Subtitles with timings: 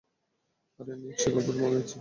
[0.79, 1.89] আরে, নিক, সেই গল্পটি মনে আছে।